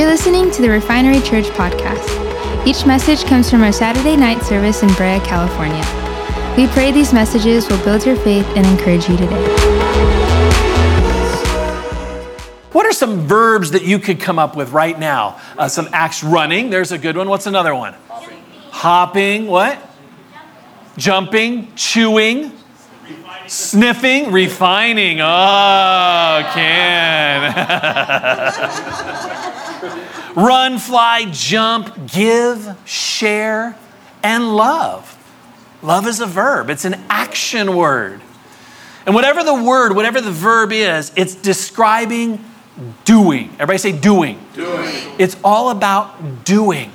You're 0.00 0.08
listening 0.08 0.50
to 0.52 0.62
the 0.62 0.70
Refinery 0.70 1.20
Church 1.20 1.44
podcast. 1.48 2.66
Each 2.66 2.86
message 2.86 3.22
comes 3.26 3.50
from 3.50 3.62
our 3.62 3.70
Saturday 3.70 4.16
night 4.16 4.42
service 4.42 4.82
in 4.82 4.88
Brea, 4.94 5.20
California. 5.20 5.84
We 6.56 6.68
pray 6.68 6.90
these 6.90 7.12
messages 7.12 7.68
will 7.68 7.84
build 7.84 8.06
your 8.06 8.16
faith 8.16 8.46
and 8.56 8.66
encourage 8.66 9.10
you 9.10 9.18
today. 9.18 9.36
What 12.72 12.86
are 12.86 12.94
some 12.94 13.26
verbs 13.28 13.72
that 13.72 13.82
you 13.82 13.98
could 13.98 14.20
come 14.20 14.38
up 14.38 14.56
with 14.56 14.72
right 14.72 14.98
now? 14.98 15.38
Uh, 15.58 15.68
some 15.68 15.86
acts 15.92 16.24
running, 16.24 16.70
there's 16.70 16.92
a 16.92 16.98
good 16.98 17.18
one. 17.18 17.28
What's 17.28 17.46
another 17.46 17.74
one? 17.74 17.94
Hopping. 18.70 19.48
What? 19.48 19.86
Jumping, 20.96 21.74
chewing, 21.74 22.52
sniffing, 23.46 24.32
refining. 24.32 25.20
Oh, 25.20 26.50
Ken. 26.54 27.52
Run, 30.36 30.78
fly, 30.78 31.26
jump, 31.30 32.10
give, 32.10 32.76
share, 32.84 33.76
and 34.22 34.56
love. 34.56 35.16
Love 35.82 36.06
is 36.06 36.20
a 36.20 36.26
verb, 36.26 36.70
it's 36.70 36.84
an 36.84 37.00
action 37.08 37.74
word. 37.74 38.20
And 39.06 39.14
whatever 39.14 39.42
the 39.42 39.54
word, 39.54 39.96
whatever 39.96 40.20
the 40.20 40.30
verb 40.30 40.72
is, 40.72 41.10
it's 41.16 41.34
describing 41.34 42.44
doing. 43.04 43.48
Everybody 43.54 43.78
say 43.78 43.92
doing. 43.92 44.38
Doing. 44.54 44.94
It's 45.18 45.36
all 45.42 45.70
about 45.70 46.44
doing. 46.44 46.92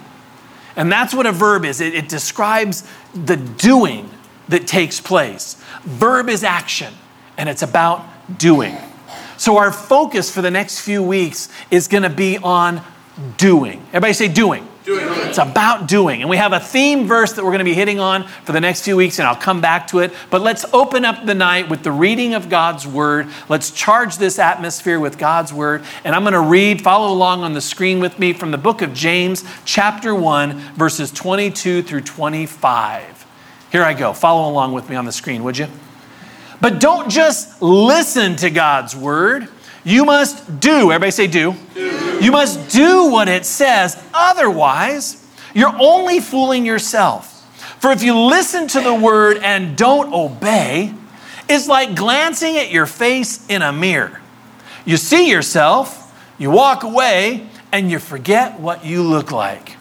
And 0.75 0.91
that's 0.91 1.13
what 1.13 1.25
a 1.25 1.31
verb 1.31 1.65
is 1.65 1.81
it, 1.81 1.93
it 1.95 2.09
describes 2.09 2.87
the 3.13 3.37
doing 3.37 4.09
that 4.49 4.67
takes 4.67 4.99
place. 4.99 5.55
Verb 5.83 6.29
is 6.29 6.43
action, 6.43 6.93
and 7.37 7.49
it's 7.49 7.61
about 7.61 8.05
doing. 8.37 8.75
So, 9.37 9.57
our 9.57 9.71
focus 9.71 10.33
for 10.33 10.41
the 10.41 10.51
next 10.51 10.81
few 10.81 11.03
weeks 11.03 11.49
is 11.71 11.87
going 11.87 12.03
to 12.03 12.09
be 12.09 12.37
on 12.37 12.81
doing. 13.37 13.81
Everybody 13.89 14.13
say 14.13 14.27
doing. 14.27 14.67
Doing. 14.83 15.07
It's 15.27 15.39
about 15.39 15.87
doing. 15.87 16.21
And 16.21 16.29
we 16.29 16.37
have 16.37 16.53
a 16.53 16.59
theme 16.59 17.07
verse 17.07 17.33
that 17.33 17.43
we're 17.43 17.49
going 17.49 17.59
to 17.59 17.65
be 17.65 17.73
hitting 17.73 17.99
on 17.99 18.27
for 18.43 18.51
the 18.51 18.61
next 18.61 18.83
few 18.83 18.95
weeks, 18.95 19.17
and 19.17 19.27
I'll 19.27 19.35
come 19.35 19.59
back 19.59 19.87
to 19.87 19.99
it. 19.99 20.13
But 20.29 20.41
let's 20.41 20.63
open 20.73 21.05
up 21.05 21.25
the 21.25 21.33
night 21.33 21.69
with 21.69 21.81
the 21.81 21.91
reading 21.91 22.35
of 22.35 22.49
God's 22.49 22.85
word. 22.85 23.27
Let's 23.49 23.71
charge 23.71 24.17
this 24.17 24.37
atmosphere 24.37 24.99
with 24.99 25.17
God's 25.17 25.51
word. 25.51 25.83
And 26.03 26.13
I'm 26.13 26.21
going 26.21 26.33
to 26.33 26.39
read, 26.39 26.81
follow 26.81 27.11
along 27.11 27.41
on 27.41 27.53
the 27.53 27.61
screen 27.61 27.99
with 27.99 28.19
me 28.19 28.33
from 28.33 28.51
the 28.51 28.59
book 28.59 28.83
of 28.83 28.93
James, 28.93 29.43
chapter 29.65 30.13
1, 30.13 30.59
verses 30.75 31.11
22 31.11 31.81
through 31.81 32.01
25. 32.01 33.25
Here 33.71 33.83
I 33.83 33.95
go. 33.95 34.13
Follow 34.13 34.49
along 34.49 34.73
with 34.73 34.87
me 34.87 34.95
on 34.95 35.05
the 35.05 35.11
screen, 35.11 35.43
would 35.43 35.57
you? 35.57 35.67
But 36.61 36.79
don't 36.79 37.09
just 37.09 37.61
listen 37.61 38.35
to 38.37 38.49
God's 38.49 38.95
word. 38.95 39.49
You 39.85 40.03
must 40.03 40.59
do. 40.59 40.91
Everybody 40.91 41.11
say 41.11 41.27
do. 41.27 41.55
do. 41.73 42.19
You 42.19 42.31
must 42.31 42.71
do 42.71 43.09
what 43.09 43.29
it 43.29 43.45
says. 43.45 44.01
Otherwise, 44.13 45.25
you're 45.53 45.75
only 45.79 46.19
fooling 46.19 46.65
yourself. 46.65 47.31
For 47.79 47.91
if 47.91 48.03
you 48.03 48.19
listen 48.19 48.67
to 48.69 48.81
the 48.81 48.93
word 48.93 49.37
and 49.37 49.77
don't 49.77 50.11
obey, 50.11 50.91
it's 51.47 51.67
like 51.67 51.95
glancing 51.95 52.57
at 52.57 52.71
your 52.71 52.87
face 52.87 53.47
in 53.47 53.61
a 53.61 53.71
mirror. 53.71 54.21
You 54.85 54.97
see 54.97 55.29
yourself, 55.29 56.13
you 56.39 56.49
walk 56.49 56.83
away, 56.83 57.47
and 57.71 57.91
you 57.91 57.99
forget 57.99 58.59
what 58.59 58.83
you 58.85 59.03
look 59.03 59.31
like. 59.31 59.77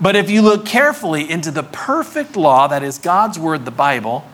But 0.00 0.16
if 0.16 0.30
you 0.30 0.42
look 0.42 0.66
carefully 0.66 1.30
into 1.30 1.50
the 1.50 1.62
perfect 1.62 2.34
law 2.34 2.66
that 2.66 2.82
is 2.82 2.98
God's 2.98 3.38
word, 3.38 3.64
the 3.64 3.70
Bible, 3.70 4.24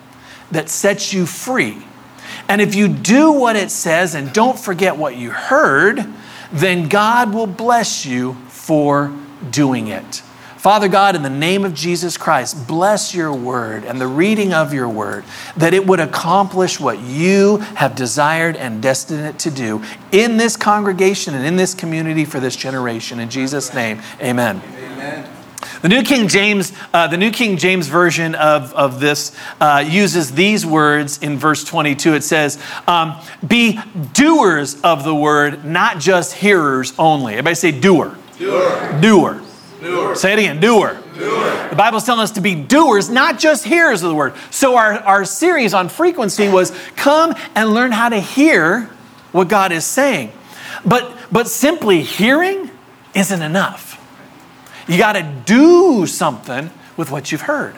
that 0.50 0.68
sets 0.68 1.12
you 1.12 1.26
free, 1.26 1.82
and 2.48 2.60
if 2.60 2.74
you 2.74 2.88
do 2.88 3.32
what 3.32 3.56
it 3.56 3.70
says 3.70 4.14
and 4.14 4.32
don't 4.32 4.58
forget 4.58 4.96
what 4.96 5.16
you 5.16 5.30
heard, 5.30 6.06
then 6.52 6.88
God 6.88 7.34
will 7.34 7.46
bless 7.46 8.06
you 8.06 8.34
for 8.48 9.12
doing 9.50 9.88
it. 9.88 10.22
Father 10.56 10.88
God, 10.88 11.14
in 11.14 11.22
the 11.22 11.30
name 11.30 11.64
of 11.64 11.74
Jesus 11.74 12.16
Christ, 12.16 12.66
bless 12.66 13.14
your 13.14 13.32
word 13.32 13.84
and 13.84 14.00
the 14.00 14.08
reading 14.08 14.52
of 14.52 14.72
your 14.72 14.88
word, 14.88 15.24
that 15.56 15.74
it 15.74 15.86
would 15.86 16.00
accomplish 16.00 16.80
what 16.80 16.98
you 16.98 17.58
have 17.76 17.94
desired 17.94 18.56
and 18.56 18.82
destined 18.82 19.26
it 19.26 19.38
to 19.40 19.50
do 19.52 19.84
in 20.10 20.38
this 20.38 20.56
congregation 20.56 21.34
and 21.34 21.46
in 21.46 21.54
this 21.54 21.72
community 21.72 22.24
for 22.24 22.40
this 22.40 22.56
generation. 22.56 23.20
In 23.20 23.30
Jesus' 23.30 23.74
name, 23.74 24.00
amen. 24.20 24.60
Amen. 24.66 25.35
The 25.86 25.94
New 25.94 26.02
King 26.02 26.26
James, 26.26 26.72
uh, 26.92 27.06
the 27.06 27.16
New 27.16 27.30
King 27.30 27.56
James 27.56 27.86
version 27.86 28.34
of, 28.34 28.74
of 28.74 28.98
this 28.98 29.30
uh, 29.60 29.84
uses 29.86 30.32
these 30.32 30.66
words 30.66 31.18
in 31.18 31.38
verse 31.38 31.62
22. 31.62 32.14
It 32.14 32.24
says, 32.24 32.60
um, 32.88 33.14
"Be 33.46 33.78
doers 34.12 34.80
of 34.80 35.04
the 35.04 35.14
word, 35.14 35.64
not 35.64 36.00
just 36.00 36.32
hearers 36.32 36.92
only." 36.98 37.34
Everybody 37.34 37.54
say 37.54 37.70
doer. 37.70 38.18
Doer. 38.36 38.98
Doer. 39.00 39.42
doer. 39.80 40.16
Say 40.16 40.32
it 40.32 40.40
again. 40.40 40.58
Doer. 40.58 41.00
doer. 41.16 41.68
The 41.70 41.76
Bible's 41.76 42.02
telling 42.02 42.22
us 42.22 42.32
to 42.32 42.40
be 42.40 42.56
doers, 42.56 43.08
not 43.08 43.38
just 43.38 43.64
hearers 43.64 44.02
of 44.02 44.08
the 44.08 44.16
word. 44.16 44.34
So 44.50 44.74
our, 44.76 44.94
our 44.94 45.24
series 45.24 45.72
on 45.72 45.88
frequency 45.88 46.48
was 46.48 46.72
come 46.96 47.32
and 47.54 47.72
learn 47.74 47.92
how 47.92 48.08
to 48.08 48.18
hear 48.18 48.90
what 49.30 49.46
God 49.46 49.70
is 49.70 49.84
saying. 49.84 50.32
But 50.84 51.16
but 51.30 51.46
simply 51.46 52.02
hearing 52.02 52.72
isn't 53.14 53.40
enough. 53.40 53.85
You 54.88 54.98
got 54.98 55.14
to 55.14 55.22
do 55.44 56.06
something 56.06 56.70
with 56.96 57.10
what 57.10 57.32
you've 57.32 57.42
heard. 57.42 57.76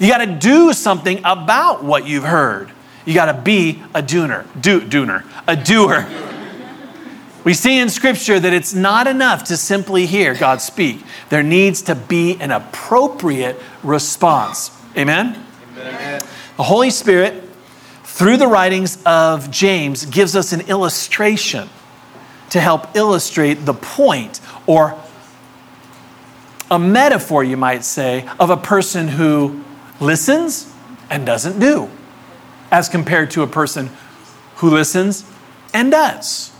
You 0.00 0.08
got 0.08 0.18
to 0.18 0.26
do 0.26 0.72
something 0.72 1.18
about 1.24 1.84
what 1.84 2.06
you've 2.06 2.24
heard. 2.24 2.70
You 3.04 3.14
got 3.14 3.26
to 3.26 3.40
be 3.40 3.82
a 3.94 4.02
doer, 4.02 4.44
do, 4.60 4.84
doer, 4.84 5.24
a 5.46 5.56
doer. 5.56 6.06
We 7.44 7.54
see 7.54 7.78
in 7.78 7.88
Scripture 7.88 8.38
that 8.38 8.52
it's 8.52 8.74
not 8.74 9.06
enough 9.06 9.44
to 9.44 9.56
simply 9.56 10.04
hear 10.04 10.34
God 10.34 10.60
speak. 10.60 11.02
There 11.30 11.42
needs 11.42 11.80
to 11.82 11.94
be 11.94 12.36
an 12.40 12.50
appropriate 12.50 13.56
response. 13.82 14.70
Amen? 14.94 15.42
Amen. 15.78 16.20
The 16.58 16.62
Holy 16.62 16.90
Spirit, 16.90 17.42
through 18.02 18.36
the 18.36 18.48
writings 18.48 18.98
of 19.06 19.50
James, 19.50 20.04
gives 20.04 20.36
us 20.36 20.52
an 20.52 20.62
illustration 20.62 21.70
to 22.50 22.60
help 22.60 22.94
illustrate 22.94 23.64
the 23.64 23.72
point 23.72 24.40
or 24.66 25.00
a 26.70 26.78
metaphor, 26.78 27.42
you 27.42 27.56
might 27.56 27.84
say, 27.84 28.28
of 28.38 28.50
a 28.50 28.56
person 28.56 29.08
who 29.08 29.64
listens 30.00 30.72
and 31.10 31.24
doesn't 31.24 31.58
do, 31.58 31.90
as 32.70 32.88
compared 32.88 33.30
to 33.32 33.42
a 33.42 33.46
person 33.46 33.90
who 34.56 34.70
listens 34.70 35.24
and 35.72 35.90
does. 35.90 36.52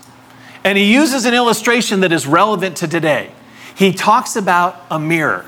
And 0.64 0.76
he 0.78 0.92
uses 0.92 1.24
an 1.24 1.34
illustration 1.34 2.00
that 2.00 2.12
is 2.12 2.26
relevant 2.26 2.76
to 2.78 2.88
today. 2.88 3.32
He 3.74 3.92
talks 3.92 4.36
about 4.36 4.84
a 4.91 4.98
mirror. 4.98 5.44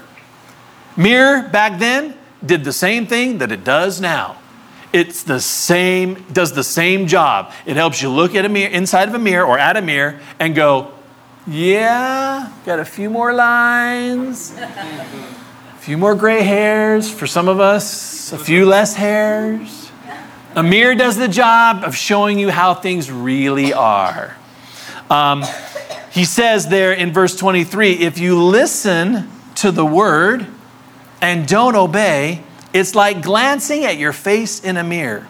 Mirror 0.97 1.49
back 1.49 1.78
then 1.78 2.15
did 2.44 2.65
the 2.65 2.72
same 2.72 3.06
thing 3.06 3.38
that 3.38 3.53
it 3.53 3.65
does 3.65 4.00
now. 4.00 4.37
It's 4.93 5.22
the 5.22 5.41
same, 5.41 6.25
does 6.32 6.53
the 6.53 6.65
same 6.65 7.06
job. 7.06 7.53
It 7.65 7.76
helps 7.76 8.03
you 8.03 8.09
look 8.09 8.34
at 8.34 8.44
a 8.44 8.49
mirror, 8.49 8.70
inside 8.70 9.09
of 9.09 9.15
a 9.15 9.19
mirror 9.19 9.47
or 9.47 9.59
at 9.59 9.76
a 9.76 9.82
mirror 9.82 10.20
and 10.38 10.54
go, 10.54 10.93
yeah, 11.47 12.53
got 12.67 12.81
a 12.81 12.84
few 12.84 13.09
more 13.09 13.33
lines, 13.33 14.55
a 14.59 15.78
few 15.78 15.97
more 15.97 16.15
gray 16.15 16.43
hairs 16.43 17.11
for 17.11 17.27
some 17.27 17.49
of 17.49 17.61
us, 17.61 18.31
a 18.33 18.39
few 18.39 18.67
less 18.67 18.95
hairs. 18.95 19.91
A 20.55 20.62
mirror 20.62 20.95
does 20.95 21.17
the 21.17 21.29
job 21.29 21.83
of 21.83 21.97
showing 21.97 22.39
you 22.39 22.50
how 22.50 22.75
things 22.75 23.11
really 23.11 23.73
are. 23.73 24.37
Um, 25.09 25.45
he 26.11 26.25
says 26.25 26.69
there 26.69 26.93
in 26.93 27.12
verse 27.12 27.34
23 27.37 27.93
if 27.93 28.19
you 28.19 28.43
listen 28.43 29.31
to 29.56 29.73
the 29.73 29.87
word 29.87 30.47
and 31.23 31.49
don't 31.49 31.75
obey, 31.75 32.43
it's 32.75 32.95
like 32.95 33.23
glancing 33.23 33.84
at 33.84 33.97
your 33.97 34.12
face 34.12 34.62
in 34.62 34.77
a 34.77 34.84
mirror. 34.84 35.27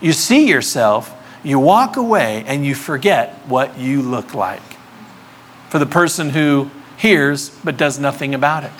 You 0.00 0.12
see 0.12 0.48
yourself, 0.48 1.14
you 1.44 1.60
walk 1.60 1.96
away, 1.96 2.42
and 2.46 2.66
you 2.66 2.74
forget 2.74 3.34
what 3.46 3.78
you 3.78 4.02
look 4.02 4.34
like 4.34 4.71
for 5.72 5.78
the 5.78 5.86
person 5.86 6.28
who 6.28 6.70
hears 6.98 7.48
but 7.64 7.78
does 7.78 7.98
nothing 7.98 8.34
about 8.34 8.62
it. 8.62 8.70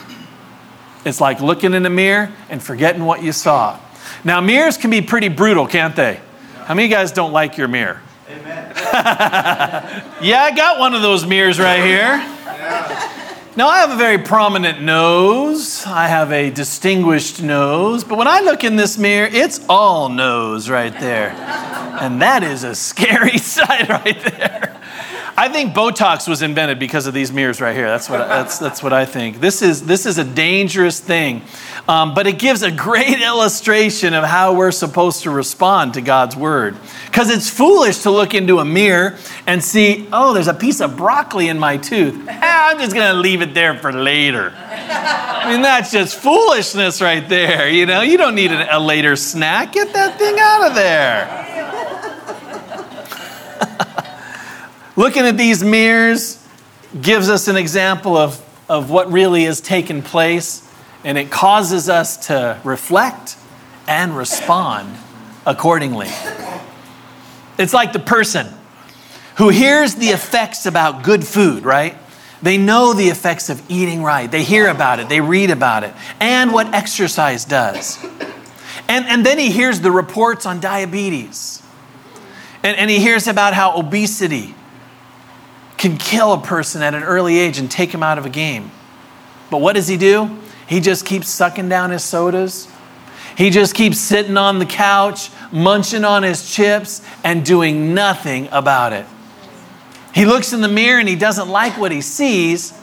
It's 1.07 1.23
like 1.23 1.41
looking 1.41 1.73
in 1.73 1.87
a 1.87 1.91
mirror 1.91 2.31
and 2.51 2.63
forgetting 2.63 3.07
what 3.07 3.23
you 3.23 3.33
saw. 3.33 3.81
Now, 4.25 4.43
mirrors 4.43 4.77
can 4.77 4.91
be 4.91 5.01
pretty 5.01 5.29
brutal, 5.29 5.67
can't 5.67 5.97
they? 5.97 6.21
How 6.67 6.75
many 6.75 6.85
of 6.85 6.91
you 6.91 6.97
guys 6.99 7.11
don't 7.11 7.33
like 7.33 7.57
your 7.57 7.67
mirror? 7.67 8.03
Amen. 8.29 8.75
yeah, 10.21 10.43
I 10.43 10.53
got 10.55 10.79
one 10.79 10.95
of 10.95 11.01
those 11.01 11.25
mirrors 11.25 11.59
right 11.59 11.83
here. 11.83 12.19
Now, 13.57 13.69
I 13.69 13.79
have 13.79 13.91
a 13.93 13.97
very 13.97 14.19
prominent 14.19 14.83
nose. 14.83 15.87
I 15.87 16.09
have 16.09 16.31
a 16.31 16.51
distinguished 16.51 17.43
nose. 17.43 18.05
But 18.05 18.19
when 18.19 18.29
I 18.29 18.41
look 18.41 18.65
in 18.65 18.77
this 18.77 18.99
mirror, 18.99 19.31
it's 19.33 19.65
all 19.67 20.11
nose 20.11 20.69
right 20.69 20.93
there. 21.01 21.31
And 22.03 22.21
that 22.21 22.43
is 22.43 22.65
a 22.65 22.75
scary 22.75 23.39
sight 23.39 23.89
right 23.89 24.23
there. 24.25 24.79
I 25.35 25.49
think 25.49 25.75
Botox 25.75 26.29
was 26.29 26.43
invented 26.43 26.79
because 26.79 27.07
of 27.07 27.15
these 27.15 27.33
mirrors 27.33 27.61
right 27.61 27.75
here. 27.75 27.89
That's 27.89 28.09
what, 28.11 28.19
that's, 28.29 28.59
that's 28.59 28.83
what 28.83 28.93
I 28.93 29.07
think. 29.07 29.41
This 29.41 29.63
is, 29.63 29.87
this 29.87 30.05
is 30.05 30.19
a 30.19 30.25
dangerous 30.25 31.01
thing, 31.01 31.43
um, 31.89 32.15
but 32.15 32.27
it 32.27 32.39
gives 32.39 32.63
a 32.63 32.71
great 32.71 33.21
illustration 33.23 34.13
of 34.13 34.25
how 34.25 34.55
we're 34.55 34.71
supposed 34.73 35.23
to 35.23 35.31
respond 35.31 35.95
to 35.95 36.03
God's 36.03 36.37
word. 36.37 36.77
Because 37.07 37.31
it's 37.31 37.49
foolish 37.49 38.01
to 38.01 38.11
look 38.11 38.35
into 38.35 38.59
a 38.59 38.65
mirror 38.65 39.17
and 39.47 39.65
see, 39.65 40.07
oh, 40.13 40.35
there's 40.35 40.49
a 40.49 40.55
piece 40.55 40.81
of 40.81 40.97
broccoli 40.97 41.49
in 41.49 41.59
my 41.59 41.79
tooth. 41.79 42.15
I'm 42.29 42.79
just 42.79 42.95
going 42.95 43.15
to 43.15 43.21
leave 43.21 43.41
it 43.41 43.55
there 43.55 43.79
for 43.79 43.93
later. 43.93 44.53
I 44.55 45.51
mean, 45.51 45.63
that's 45.63 45.91
just 45.91 46.17
foolishness 46.17 47.01
right 47.01 47.27
there. 47.27 47.69
You 47.71 47.87
know, 47.87 48.03
you 48.03 48.19
don't 48.19 48.35
need 48.35 48.53
a 48.53 48.79
later 48.79 49.17
snack. 49.17 49.73
Get 49.73 49.93
that 49.95 50.19
thing 50.19 50.37
out 50.39 50.69
of 50.69 50.75
there. 50.75 51.52
Looking 54.95 55.23
at 55.23 55.39
these 55.39 55.65
mirrors 55.65 56.47
gives 57.01 57.31
us 57.31 57.49
an 57.49 57.57
example 57.57 58.15
of, 58.17 58.39
of 58.69 58.91
what 58.91 59.11
really 59.11 59.45
has 59.45 59.63
taken 59.63 60.03
place, 60.03 60.71
and 61.03 61.17
it 61.17 61.31
causes 61.31 61.89
us 61.89 62.27
to 62.27 62.61
reflect 62.63 63.37
and 63.89 64.15
respond 64.15 64.95
accordingly. 65.47 66.09
It's 67.59 67.73
like 67.73 67.95
the 67.95 68.01
person 68.01 68.47
who 69.39 69.49
hears 69.49 69.95
the 69.95 70.09
effects 70.09 70.67
about 70.67 71.03
good 71.03 71.27
food, 71.27 71.65
right? 71.65 71.97
They 72.43 72.59
know 72.59 72.93
the 72.93 73.09
effects 73.09 73.49
of 73.49 73.63
eating 73.71 74.03
right. 74.03 74.31
They 74.31 74.43
hear 74.43 74.69
about 74.69 75.01
it, 75.01 75.09
they 75.09 75.23
read 75.23 75.51
about 75.51 75.85
it, 75.85 75.95
and 76.21 76.53
what 76.53 76.75
exercise 76.75 77.47
does. 77.47 78.03
And, 78.89 79.07
and 79.07 79.25
then 79.25 79.39
he 79.39 79.51
hears 79.51 79.81
the 79.81 79.91
reports 79.91 80.45
on 80.45 80.61
diabetes. 80.61 81.63
And, 82.63 82.77
and 82.77 82.91
he 82.91 82.99
hears 82.99 83.27
about 83.27 83.55
how 83.55 83.79
obesity 83.79 84.55
can 85.83 85.99
kill 85.99 86.33
a 86.33 86.41
person 86.41 86.81
at 86.81 86.95
an 86.95 87.03
early 87.03 87.37
age 87.37 87.59
and 87.59 87.69
take 87.69 87.93
him 87.93 88.05
out 88.05 88.17
of 88.17 88.25
a 88.25 88.31
game. 88.31 88.71
But 89.51 89.61
what 89.61 89.73
does 89.73 89.89
he 89.89 89.97
do? 89.97 90.39
He 90.69 90.79
just 90.79 91.05
keeps 91.05 91.29
sucking 91.29 91.69
down 91.69 91.91
his 91.91 92.05
sodas. 92.05 92.69
He 93.37 93.51
just 93.51 93.75
keeps 93.75 93.99
sitting 93.99 94.37
on 94.37 94.61
the 94.61 94.65
couch, 94.65 95.31
munching 95.51 96.05
on 96.05 96.23
his 96.23 96.55
chips, 96.55 97.03
and 97.25 97.45
doing 97.45 97.95
nothing 97.95 98.49
about 98.53 98.93
it. 98.93 99.07
He 100.15 100.25
looks 100.25 100.53
in 100.53 100.61
the 100.61 100.69
mirror 100.69 101.01
and 101.01 101.09
he 101.09 101.17
doesn't 101.17 101.49
like 101.49 101.77
what 101.77 101.91
he 101.91 102.01
sees, 102.01 102.79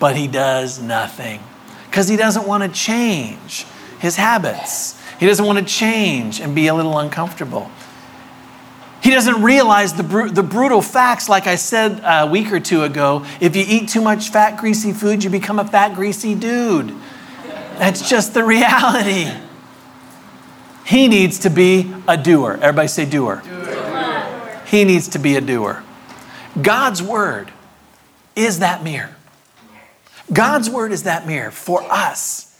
but 0.00 0.16
he 0.16 0.26
does 0.26 0.82
nothing 0.82 1.40
because 1.86 2.08
he 2.08 2.16
doesn't 2.16 2.48
want 2.48 2.64
to 2.64 2.68
change 2.68 3.64
his 4.00 4.16
habits. 4.16 5.00
He 5.20 5.26
doesn't 5.26 5.46
want 5.46 5.60
to 5.60 5.64
change 5.64 6.40
and 6.40 6.52
be 6.52 6.66
a 6.66 6.74
little 6.74 6.98
uncomfortable. 6.98 7.70
He 9.04 9.10
doesn't 9.10 9.42
realize 9.42 9.92
the, 9.92 10.02
br- 10.02 10.28
the 10.28 10.42
brutal 10.42 10.80
facts, 10.80 11.28
like 11.28 11.46
I 11.46 11.56
said 11.56 12.00
a 12.02 12.26
week 12.26 12.50
or 12.50 12.58
two 12.58 12.84
ago. 12.84 13.26
If 13.38 13.54
you 13.54 13.62
eat 13.68 13.90
too 13.90 14.00
much 14.00 14.30
fat, 14.30 14.56
greasy 14.56 14.94
food, 14.94 15.22
you 15.22 15.28
become 15.28 15.58
a 15.58 15.68
fat, 15.68 15.94
greasy 15.94 16.34
dude. 16.34 16.94
That's 17.76 18.08
just 18.08 18.32
the 18.32 18.42
reality. 18.42 19.30
He 20.86 21.08
needs 21.08 21.40
to 21.40 21.50
be 21.50 21.92
a 22.08 22.16
doer. 22.16 22.54
Everybody 22.54 22.88
say 22.88 23.04
doer. 23.04 23.42
doer. 23.44 24.62
He 24.68 24.84
needs 24.84 25.08
to 25.08 25.18
be 25.18 25.36
a 25.36 25.42
doer. 25.42 25.84
God's 26.62 27.02
word 27.02 27.52
is 28.34 28.60
that 28.60 28.82
mirror. 28.82 29.14
God's 30.32 30.70
word 30.70 30.92
is 30.92 31.02
that 31.02 31.26
mirror 31.26 31.50
for 31.50 31.82
us. 31.92 32.58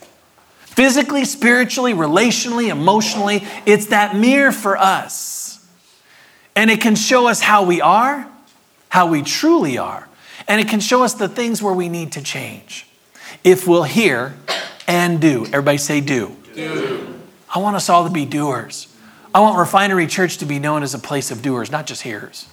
Physically, 0.60 1.24
spiritually, 1.24 1.94
relationally, 1.94 2.68
emotionally, 2.68 3.46
it's 3.64 3.86
that 3.86 4.14
mirror 4.14 4.52
for 4.52 4.76
us. 4.76 5.43
And 6.56 6.70
it 6.70 6.80
can 6.80 6.94
show 6.94 7.26
us 7.26 7.40
how 7.40 7.64
we 7.64 7.80
are, 7.80 8.28
how 8.88 9.08
we 9.08 9.22
truly 9.22 9.78
are. 9.78 10.08
And 10.46 10.60
it 10.60 10.68
can 10.68 10.80
show 10.80 11.02
us 11.02 11.14
the 11.14 11.28
things 11.28 11.62
where 11.62 11.74
we 11.74 11.88
need 11.88 12.12
to 12.12 12.22
change. 12.22 12.86
If 13.42 13.66
we'll 13.66 13.84
hear 13.84 14.34
and 14.86 15.20
do. 15.20 15.46
Everybody 15.46 15.78
say 15.78 16.00
do. 16.00 16.36
Do. 16.54 17.20
I 17.54 17.58
want 17.58 17.76
us 17.76 17.88
all 17.88 18.04
to 18.04 18.10
be 18.10 18.24
doers. 18.24 18.88
I 19.34 19.40
want 19.40 19.58
Refinery 19.58 20.06
Church 20.06 20.38
to 20.38 20.46
be 20.46 20.58
known 20.58 20.82
as 20.82 20.94
a 20.94 20.98
place 20.98 21.30
of 21.30 21.42
doers, 21.42 21.70
not 21.70 21.86
just 21.86 22.02
hearers. 22.02 22.46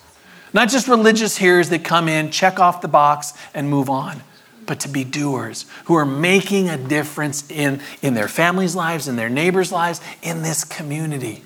Not 0.53 0.69
just 0.69 0.87
religious 0.87 1.37
hearers 1.37 1.69
that 1.69 1.83
come 1.83 2.07
in, 2.07 2.31
check 2.31 2.59
off 2.59 2.81
the 2.81 2.87
box, 2.87 3.33
and 3.53 3.69
move 3.69 3.89
on, 3.89 4.21
but 4.65 4.79
to 4.81 4.89
be 4.89 5.03
doers 5.03 5.65
who 5.85 5.95
are 5.95 6.05
making 6.05 6.69
a 6.69 6.77
difference 6.77 7.49
in, 7.49 7.81
in 8.01 8.15
their 8.15 8.27
families' 8.27 8.75
lives, 8.75 9.07
in 9.07 9.15
their 9.15 9.29
neighbors' 9.29 9.71
lives, 9.71 10.01
in 10.21 10.41
this 10.41 10.63
community. 10.63 11.43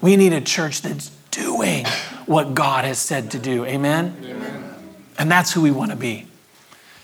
We 0.00 0.16
need 0.16 0.32
a 0.32 0.40
church 0.40 0.82
that's 0.82 1.10
doing 1.38 1.86
what 2.26 2.54
God 2.54 2.84
has 2.84 2.98
said 2.98 3.30
to 3.32 3.38
do. 3.38 3.64
Amen? 3.64 4.16
Amen. 4.22 4.74
And 5.18 5.30
that's 5.30 5.52
who 5.52 5.62
we 5.62 5.70
want 5.70 5.90
to 5.90 5.96
be. 5.96 6.26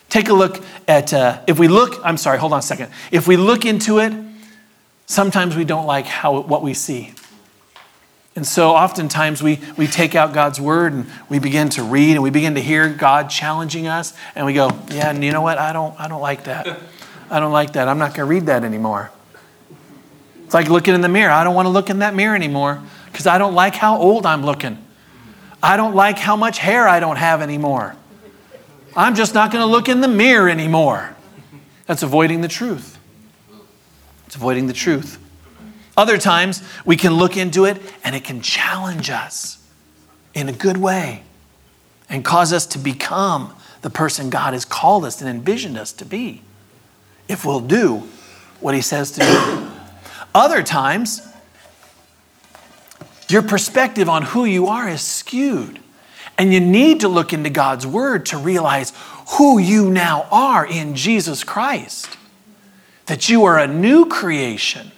Take 0.09 0.29
a 0.29 0.35
look 0.35 0.63
at, 0.87 1.13
uh, 1.13 1.41
if 1.47 1.59
we 1.59 1.67
look, 1.67 2.01
I'm 2.05 2.17
sorry, 2.17 2.39
hold 2.39 2.53
on 2.53 2.59
a 2.59 2.63
second. 2.63 2.93
If 3.11 3.27
we 3.27 3.37
look 3.37 3.65
into 3.65 3.99
it, 3.99 4.13
sometimes 5.07 5.57
we 5.57 5.65
don't 5.65 5.87
like 5.87 6.07
how, 6.07 6.41
what 6.41 6.63
we 6.63 6.75
see. 6.75 7.15
And 8.37 8.47
so 8.47 8.71
oftentimes 8.71 9.43
we, 9.43 9.61
we 9.77 9.87
take 9.87 10.15
out 10.15 10.33
God's 10.33 10.61
word 10.61 10.93
and 10.93 11.07
we 11.29 11.39
begin 11.39 11.69
to 11.71 11.83
read 11.83 12.13
and 12.13 12.23
we 12.23 12.31
begin 12.31 12.57
to 12.57 12.61
hear 12.61 12.89
God 12.89 13.31
challenging 13.31 13.87
us 13.87 14.13
and 14.35 14.45
we 14.45 14.53
go, 14.53 14.71
yeah, 14.91 15.11
and 15.11 15.23
you 15.23 15.33
know 15.33 15.43
what? 15.43 15.59
I 15.59 15.73
don't, 15.73 15.99
I 16.01 16.09
don't 16.09 16.21
like 16.21 16.45
that. 16.45 16.79
I 17.31 17.41
don't 17.41 17.53
like 17.53 17.73
that. 17.75 17.89
I'm 17.89 17.99
not 17.99 18.09
going 18.09 18.27
to 18.27 18.31
read 18.31 18.47
that 18.47 18.65
anymore. 18.65 19.11
It's 20.45 20.55
like 20.55 20.69
looking 20.69 20.95
in 20.95 21.01
the 21.01 21.09
mirror. 21.09 21.31
I 21.31 21.45
don't 21.45 21.55
want 21.55 21.67
to 21.67 21.71
look 21.71 21.91
in 21.91 22.01
that 22.01 22.15
mirror 22.15 22.35
anymore 22.35 22.83
because 23.15 23.29
I 23.29 23.39
don't 23.39 23.55
like 23.55 23.77
how 23.77 23.97
old 23.97 24.27
I'm 24.27 24.45
looking. 24.45 24.77
I 25.63 25.77
don't 25.77 25.95
like 25.95 26.19
how 26.19 26.35
much 26.35 26.59
hair 26.59 26.89
I 26.89 26.99
don't 26.99 27.15
have 27.15 27.43
anymore. 27.43 27.95
I'm 28.97 29.15
just 29.15 29.35
not 29.35 29.53
going 29.53 29.63
to 29.63 29.71
look 29.71 29.89
in 29.89 30.01
the 30.01 30.09
mirror 30.09 30.49
anymore. 30.49 31.15
That's 31.87 32.03
avoiding 32.03 32.41
the 32.41 32.49
truth. 32.49 32.99
It's 34.27 34.35
avoiding 34.35 34.67
the 34.67 34.73
truth. 34.73 35.21
Other 35.97 36.19
times, 36.19 36.61
we 36.85 36.97
can 36.97 37.15
look 37.15 37.37
into 37.37 37.67
it 37.67 37.81
and 38.03 38.17
it 38.17 38.25
can 38.25 38.41
challenge 38.41 39.11
us 39.11 39.65
in 40.35 40.49
a 40.49 40.53
good 40.53 40.77
way 40.77 41.23
and 42.09 42.25
cause 42.25 42.53
us 42.53 42.67
to 42.67 42.79
become 42.81 43.55
the 43.83 43.91
person 43.91 44.29
God 44.29 44.55
has 44.55 44.65
called 44.65 45.05
us 45.05 45.21
and 45.21 45.31
envisioned 45.31 45.79
us 45.79 45.93
to 45.93 46.05
be 46.05 46.43
if 47.29 47.45
we'll 47.45 47.61
do 47.61 48.09
what 48.59 48.75
He 48.75 48.81
says 48.81 49.13
to 49.13 49.21
do. 49.21 49.71
Other 50.35 50.65
times, 50.65 51.29
your 53.29 53.43
perspective 53.43 54.09
on 54.09 54.23
who 54.23 54.45
you 54.45 54.67
are 54.67 54.89
is 54.89 55.01
skewed. 55.01 55.81
And 56.37 56.53
you 56.53 56.61
need 56.61 57.01
to 57.01 57.09
look 57.09 57.33
into 57.33 57.51
God's 57.51 57.87
word 57.87 58.27
to 58.27 58.37
realize 58.37 58.93
who 59.39 59.59
you 59.59 59.91
now 59.91 60.27
are 60.31 60.67
in 60.67 60.97
Jesus 60.97 61.45
Christ. 61.45 62.09
That 63.07 63.29
you 63.29 63.45
are 63.45 63.59
a 63.59 63.67
new 63.67 64.07
creation 64.07 64.91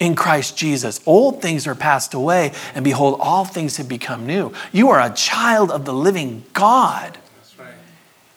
in 0.00 0.14
Christ 0.14 0.56
Jesus. 0.56 1.00
Old 1.06 1.42
things 1.42 1.66
are 1.66 1.74
passed 1.74 2.14
away, 2.14 2.52
and 2.74 2.84
behold, 2.84 3.18
all 3.20 3.44
things 3.44 3.76
have 3.76 3.88
become 3.88 4.26
new. 4.26 4.52
You 4.72 4.90
are 4.90 5.00
a 5.00 5.12
child 5.14 5.70
of 5.70 5.84
the 5.84 5.92
living 5.92 6.44
God. 6.52 7.18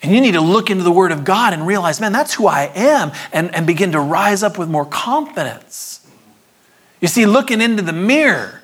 And 0.03 0.11
you 0.11 0.19
need 0.19 0.31
to 0.31 0.41
look 0.41 0.71
into 0.71 0.83
the 0.83 0.91
Word 0.91 1.11
of 1.11 1.23
God 1.23 1.53
and 1.53 1.67
realize, 1.67 2.01
man, 2.01 2.11
that's 2.11 2.33
who 2.33 2.47
I 2.47 2.71
am, 2.73 3.11
and, 3.31 3.53
and 3.53 3.67
begin 3.67 3.91
to 3.91 3.99
rise 3.99 4.41
up 4.41 4.57
with 4.57 4.67
more 4.67 4.85
confidence. 4.85 6.05
You 6.99 7.07
see, 7.07 7.27
looking 7.27 7.61
into 7.61 7.83
the 7.83 7.93
mirror 7.93 8.60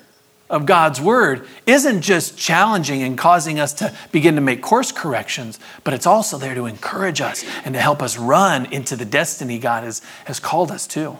of 0.50 0.64
God's 0.64 1.00
word 1.00 1.46
isn't 1.66 2.02
just 2.02 2.38
challenging 2.38 3.02
and 3.02 3.18
causing 3.18 3.60
us 3.60 3.72
to 3.74 3.94
begin 4.12 4.34
to 4.36 4.40
make 4.40 4.62
course 4.62 4.92
corrections, 4.92 5.58
but 5.84 5.92
it's 5.92 6.06
also 6.06 6.38
there 6.38 6.54
to 6.54 6.66
encourage 6.66 7.20
us 7.20 7.44
and 7.64 7.74
to 7.74 7.80
help 7.80 8.02
us 8.02 8.18
run 8.18 8.66
into 8.72 8.96
the 8.96 9.04
destiny 9.04 9.58
God 9.58 9.84
has, 9.84 10.00
has 10.24 10.40
called 10.40 10.70
us 10.70 10.86
to. 10.88 11.18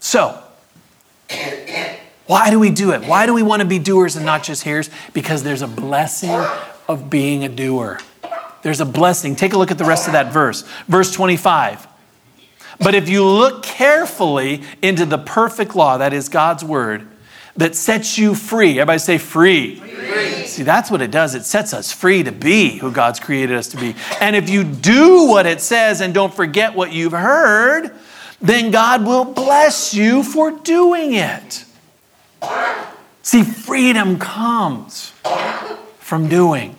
So, 0.00 0.42
why 2.26 2.50
do 2.50 2.58
we 2.58 2.70
do 2.70 2.92
it? 2.92 3.04
Why 3.04 3.26
do 3.26 3.34
we 3.34 3.42
want 3.42 3.60
to 3.60 3.68
be 3.68 3.78
doers 3.78 4.16
and 4.16 4.26
not 4.26 4.42
just 4.42 4.64
hearers? 4.64 4.90
Because 5.12 5.42
there's 5.42 5.62
a 5.62 5.68
blessing 5.68 6.44
of 6.88 7.10
being 7.10 7.44
a 7.44 7.48
doer. 7.48 8.00
There's 8.62 8.80
a 8.80 8.84
blessing. 8.84 9.36
Take 9.36 9.52
a 9.52 9.58
look 9.58 9.70
at 9.70 9.78
the 9.78 9.84
rest 9.84 10.06
of 10.06 10.12
that 10.12 10.32
verse. 10.32 10.62
Verse 10.86 11.12
25. 11.12 11.86
But 12.78 12.94
if 12.94 13.08
you 13.08 13.24
look 13.24 13.62
carefully 13.62 14.62
into 14.80 15.04
the 15.04 15.18
perfect 15.18 15.76
law, 15.76 15.98
that 15.98 16.12
is 16.12 16.28
God's 16.28 16.64
word, 16.64 17.09
that 17.60 17.76
sets 17.76 18.16
you 18.16 18.34
free. 18.34 18.80
Everybody 18.80 18.98
say 18.98 19.18
free. 19.18 19.76
free. 19.76 20.46
See, 20.46 20.62
that's 20.62 20.90
what 20.90 21.02
it 21.02 21.10
does. 21.10 21.34
It 21.34 21.44
sets 21.44 21.74
us 21.74 21.92
free 21.92 22.22
to 22.22 22.32
be 22.32 22.78
who 22.78 22.90
God's 22.90 23.20
created 23.20 23.54
us 23.54 23.68
to 23.68 23.76
be. 23.76 23.94
And 24.18 24.34
if 24.34 24.48
you 24.48 24.64
do 24.64 25.26
what 25.26 25.44
it 25.44 25.60
says 25.60 26.00
and 26.00 26.14
don't 26.14 26.32
forget 26.32 26.74
what 26.74 26.92
you've 26.92 27.12
heard, 27.12 27.94
then 28.40 28.70
God 28.70 29.04
will 29.04 29.26
bless 29.26 29.92
you 29.92 30.22
for 30.22 30.50
doing 30.50 31.12
it. 31.12 31.66
See, 33.22 33.42
freedom 33.42 34.18
comes 34.18 35.12
from 35.98 36.30
doing. 36.30 36.76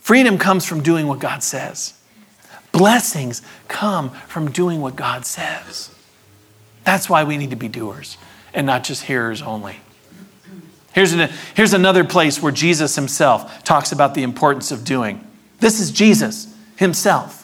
Freedom 0.00 0.38
comes 0.38 0.66
from 0.66 0.82
doing 0.82 1.06
what 1.06 1.20
God 1.20 1.44
says. 1.44 1.94
Blessings 2.72 3.42
come 3.68 4.10
from 4.10 4.50
doing 4.50 4.80
what 4.80 4.96
God 4.96 5.24
says. 5.24 5.93
That's 6.84 7.08
why 7.08 7.24
we 7.24 7.36
need 7.36 7.50
to 7.50 7.56
be 7.56 7.68
doers 7.68 8.16
and 8.52 8.66
not 8.66 8.84
just 8.84 9.04
hearers 9.04 9.42
only. 9.42 9.76
Here's, 10.92 11.12
an, 11.12 11.28
here's 11.54 11.74
another 11.74 12.04
place 12.04 12.40
where 12.40 12.52
Jesus 12.52 12.94
himself 12.94 13.64
talks 13.64 13.90
about 13.90 14.14
the 14.14 14.22
importance 14.22 14.70
of 14.70 14.84
doing. 14.84 15.26
This 15.58 15.80
is 15.80 15.90
Jesus 15.90 16.54
himself. 16.76 17.40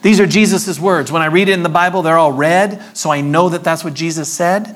These 0.00 0.18
are 0.20 0.26
Jesus' 0.26 0.78
words. 0.78 1.12
When 1.12 1.20
I 1.20 1.26
read 1.26 1.48
it 1.48 1.52
in 1.52 1.62
the 1.62 1.68
Bible, 1.68 2.02
they're 2.02 2.16
all 2.16 2.32
red, 2.32 2.82
so 2.96 3.10
I 3.10 3.20
know 3.20 3.50
that 3.50 3.64
that's 3.64 3.84
what 3.84 3.94
Jesus 3.94 4.32
said, 4.32 4.74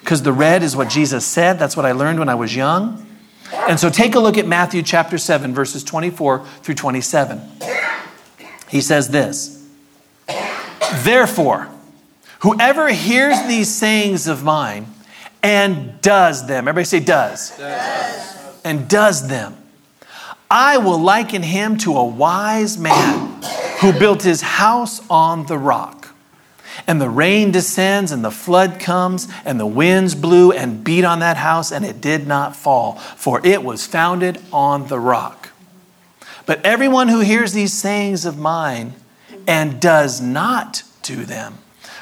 because 0.00 0.22
the 0.22 0.32
red 0.32 0.62
is 0.62 0.74
what 0.74 0.88
Jesus 0.88 1.24
said. 1.24 1.58
That's 1.58 1.76
what 1.76 1.86
I 1.86 1.92
learned 1.92 2.18
when 2.18 2.28
I 2.28 2.34
was 2.34 2.54
young. 2.54 3.04
And 3.52 3.78
so 3.78 3.88
take 3.88 4.14
a 4.14 4.20
look 4.20 4.36
at 4.36 4.46
Matthew 4.46 4.82
chapter 4.82 5.18
7, 5.18 5.54
verses 5.54 5.84
24 5.84 6.44
through 6.62 6.74
27. 6.74 7.40
He 8.68 8.80
says 8.80 9.08
this 9.08 9.68
Therefore, 11.02 11.68
whoever 12.40 12.88
hears 12.88 13.40
these 13.46 13.72
sayings 13.72 14.26
of 14.26 14.44
mine 14.44 14.86
and 15.42 16.00
does 16.00 16.46
them, 16.46 16.68
everybody 16.68 16.84
say 16.84 17.00
does, 17.00 17.56
does. 17.56 18.60
and 18.64 18.88
does 18.88 19.28
them, 19.28 19.56
I 20.50 20.78
will 20.78 20.98
liken 20.98 21.42
him 21.42 21.76
to 21.78 21.96
a 21.96 22.04
wise 22.04 22.78
man 22.78 23.42
who 23.80 23.92
built 23.92 24.22
his 24.22 24.40
house 24.40 25.06
on 25.10 25.46
the 25.46 25.58
rock. 25.58 26.14
And 26.86 27.00
the 27.00 27.10
rain 27.10 27.50
descends, 27.50 28.12
and 28.12 28.24
the 28.24 28.30
flood 28.30 28.78
comes, 28.80 29.28
and 29.44 29.58
the 29.58 29.66
winds 29.66 30.14
blew 30.14 30.52
and 30.52 30.82
beat 30.82 31.04
on 31.04 31.18
that 31.18 31.36
house, 31.36 31.72
and 31.72 31.84
it 31.84 32.00
did 32.00 32.26
not 32.26 32.56
fall, 32.56 32.94
for 32.94 33.44
it 33.44 33.62
was 33.62 33.84
founded 33.84 34.40
on 34.52 34.86
the 34.86 34.98
rock. 34.98 35.50
But 36.46 36.64
everyone 36.64 37.08
who 37.08 37.20
hears 37.20 37.52
these 37.52 37.74
sayings 37.74 38.24
of 38.24 38.38
mine 38.38 38.94
and 39.46 39.80
does 39.80 40.20
not 40.20 40.82
do 41.02 41.24
them 41.24 41.58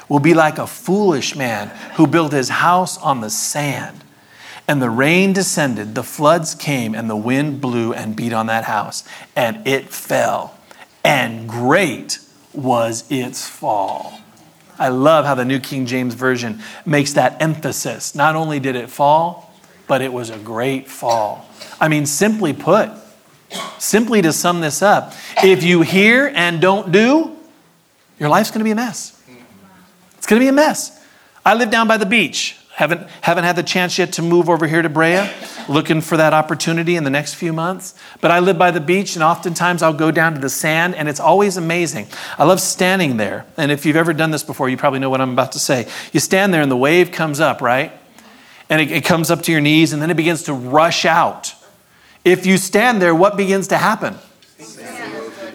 will 0.09 0.19
be 0.19 0.33
like 0.33 0.57
a 0.57 0.67
foolish 0.67 1.35
man 1.35 1.69
who 1.95 2.07
built 2.07 2.31
his 2.31 2.49
house 2.49 2.97
on 2.97 3.21
the 3.21 3.29
sand. 3.29 4.03
And 4.67 4.81
the 4.81 4.89
rain 4.89 5.31
descended, 5.33 5.95
the 5.95 6.03
floods 6.03 6.53
came, 6.53 6.93
and 6.93 7.09
the 7.09 7.15
wind 7.15 7.61
blew 7.61 7.93
and 7.93 8.15
beat 8.15 8.33
on 8.33 8.47
that 8.47 8.65
house, 8.65 9.03
and 9.35 9.65
it 9.65 9.89
fell. 9.89 10.57
And 11.05 11.47
great 11.47 12.19
was 12.53 13.09
its 13.09 13.47
fall. 13.47 14.19
I 14.77 14.89
love 14.89 15.25
how 15.25 15.35
the 15.35 15.45
New 15.45 15.59
King 15.59 15.85
James 15.85 16.13
Version 16.13 16.61
makes 16.85 17.13
that 17.13 17.41
emphasis. 17.41 18.13
Not 18.13 18.35
only 18.35 18.59
did 18.59 18.75
it 18.75 18.89
fall, 18.89 19.53
but 19.87 20.01
it 20.01 20.11
was 20.11 20.29
a 20.29 20.37
great 20.37 20.87
fall. 20.87 21.45
I 21.79 21.87
mean, 21.87 22.05
simply 22.05 22.53
put, 22.53 22.89
simply 23.79 24.21
to 24.21 24.33
sum 24.33 24.59
this 24.59 24.81
up, 24.81 25.13
if 25.43 25.63
you 25.63 25.81
hear 25.81 26.31
and 26.35 26.59
don't 26.59 26.91
do, 26.91 27.35
your 28.19 28.29
life's 28.29 28.51
going 28.51 28.59
to 28.59 28.65
be 28.65 28.71
a 28.71 28.75
mess. 28.75 29.16
It's 30.17 30.27
going 30.27 30.39
to 30.39 30.43
be 30.43 30.49
a 30.49 30.53
mess. 30.53 31.03
I 31.45 31.53
live 31.53 31.69
down 31.69 31.87
by 31.87 31.97
the 31.97 32.05
beach. 32.05 32.57
Haven't, 32.77 33.09
haven't 33.21 33.43
had 33.43 33.55
the 33.55 33.63
chance 33.63 33.97
yet 33.97 34.13
to 34.13 34.21
move 34.21 34.49
over 34.49 34.67
here 34.67 34.83
to 34.83 34.89
Brea, 34.89 35.27
looking 35.67 35.99
for 35.99 36.15
that 36.17 36.31
opportunity 36.31 36.95
in 36.95 37.03
the 37.03 37.09
next 37.09 37.33
few 37.33 37.51
months. 37.51 37.95
But 38.21 38.29
I 38.29 38.37
live 38.37 38.59
by 38.59 38.69
the 38.69 38.79
beach, 38.79 39.15
and 39.15 39.23
oftentimes 39.23 39.81
I'll 39.81 39.93
go 39.93 40.11
down 40.11 40.35
to 40.35 40.39
the 40.39 40.49
sand, 40.49 40.93
and 40.93 41.09
it's 41.09 41.19
always 41.19 41.57
amazing. 41.57 42.05
I 42.37 42.43
love 42.43 42.59
standing 42.59 43.17
there. 43.17 43.47
And 43.57 43.71
if 43.71 43.83
you've 43.83 43.95
ever 43.95 44.13
done 44.13 44.29
this 44.29 44.43
before, 44.43 44.69
you 44.69 44.77
probably 44.77 44.99
know 44.99 45.09
what 45.09 45.21
I'm 45.21 45.31
about 45.31 45.53
to 45.53 45.59
say. 45.59 45.87
You 46.13 46.19
stand 46.19 46.53
there, 46.53 46.61
and 46.61 46.69
the 46.69 46.77
wave 46.77 47.11
comes 47.11 47.39
up, 47.39 47.61
right? 47.61 47.93
And 48.69 48.79
it, 48.79 48.91
it 48.91 49.05
comes 49.05 49.31
up 49.31 49.41
to 49.43 49.51
your 49.51 49.61
knees, 49.61 49.91
and 49.91 49.99
then 49.99 50.11
it 50.11 50.17
begins 50.17 50.43
to 50.43 50.53
rush 50.53 51.03
out. 51.03 51.55
If 52.23 52.45
you 52.45 52.57
stand 52.57 53.01
there, 53.01 53.15
what 53.15 53.37
begins 53.37 53.69
to 53.69 53.77
happen? 53.77 54.17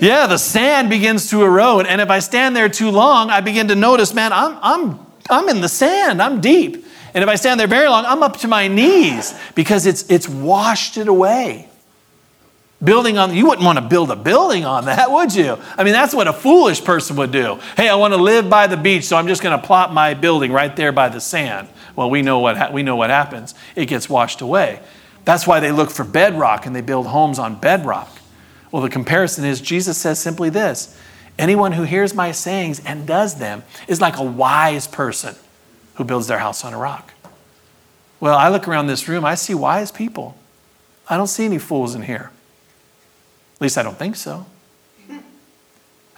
Yeah, 0.02 0.26
the 0.26 0.36
sand 0.36 0.90
begins 0.90 1.30
to 1.30 1.44
erode. 1.44 1.86
And 1.86 2.00
if 2.00 2.10
I 2.10 2.18
stand 2.18 2.56
there 2.56 2.68
too 2.68 2.90
long, 2.90 3.30
I 3.30 3.40
begin 3.40 3.68
to 3.68 3.76
notice, 3.76 4.12
man, 4.12 4.32
I'm, 4.32 4.58
I'm, 4.60 4.98
I'm 5.30 5.48
in 5.48 5.60
the 5.60 5.68
sand, 5.68 6.20
I'm 6.20 6.40
deep. 6.40 6.84
And 7.14 7.22
if 7.22 7.30
I 7.30 7.36
stand 7.36 7.60
there 7.60 7.68
very 7.68 7.88
long, 7.88 8.04
I'm 8.04 8.20
up 8.24 8.38
to 8.38 8.48
my 8.48 8.66
knees 8.66 9.32
because 9.54 9.86
it's, 9.86 10.02
it's 10.10 10.28
washed 10.28 10.96
it 10.96 11.06
away. 11.06 11.68
Building 12.82 13.16
on, 13.16 13.32
you 13.32 13.46
wouldn't 13.46 13.64
want 13.64 13.78
to 13.78 13.84
build 13.84 14.10
a 14.10 14.16
building 14.16 14.64
on 14.64 14.86
that, 14.86 15.08
would 15.12 15.32
you? 15.32 15.56
I 15.78 15.84
mean, 15.84 15.92
that's 15.92 16.12
what 16.12 16.26
a 16.26 16.32
foolish 16.32 16.82
person 16.82 17.14
would 17.14 17.30
do. 17.30 17.60
Hey, 17.76 17.88
I 17.88 17.94
want 17.94 18.12
to 18.12 18.20
live 18.20 18.50
by 18.50 18.66
the 18.66 18.76
beach, 18.76 19.04
so 19.04 19.16
I'm 19.16 19.28
just 19.28 19.40
going 19.40 19.56
to 19.56 19.64
plop 19.64 19.92
my 19.92 20.14
building 20.14 20.50
right 20.50 20.74
there 20.74 20.90
by 20.90 21.10
the 21.10 21.20
sand. 21.20 21.68
Well, 21.94 22.10
we 22.10 22.22
know 22.22 22.40
what, 22.40 22.72
we 22.72 22.82
know 22.82 22.96
what 22.96 23.10
happens. 23.10 23.54
It 23.76 23.86
gets 23.86 24.08
washed 24.08 24.40
away. 24.40 24.80
That's 25.24 25.46
why 25.46 25.60
they 25.60 25.70
look 25.70 25.90
for 25.90 26.02
bedrock 26.02 26.66
and 26.66 26.74
they 26.74 26.80
build 26.80 27.06
homes 27.06 27.38
on 27.38 27.54
bedrock. 27.54 28.08
Well, 28.72 28.82
the 28.82 28.88
comparison 28.88 29.44
is 29.44 29.60
Jesus 29.60 29.98
says 29.98 30.18
simply 30.18 30.50
this 30.50 30.98
Anyone 31.38 31.72
who 31.72 31.84
hears 31.84 32.14
my 32.14 32.32
sayings 32.32 32.80
and 32.84 33.06
does 33.06 33.36
them 33.36 33.62
is 33.86 34.00
like 34.00 34.18
a 34.18 34.24
wise 34.24 34.86
person 34.86 35.36
who 35.94 36.04
builds 36.04 36.26
their 36.26 36.38
house 36.38 36.64
on 36.64 36.72
a 36.72 36.78
rock. 36.78 37.12
Well, 38.18 38.36
I 38.36 38.48
look 38.48 38.66
around 38.66 38.86
this 38.86 39.08
room, 39.08 39.24
I 39.24 39.34
see 39.34 39.54
wise 39.54 39.92
people. 39.92 40.36
I 41.08 41.16
don't 41.16 41.26
see 41.26 41.44
any 41.44 41.58
fools 41.58 41.94
in 41.94 42.02
here. 42.02 42.30
At 43.56 43.60
least 43.60 43.78
I 43.78 43.82
don't 43.82 43.98
think 43.98 44.16
so. 44.16 44.46